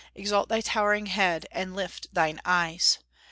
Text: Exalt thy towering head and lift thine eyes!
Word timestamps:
Exalt 0.15 0.49
thy 0.49 0.61
towering 0.61 1.05
head 1.05 1.45
and 1.51 1.75
lift 1.75 2.11
thine 2.11 2.41
eyes! 2.43 2.97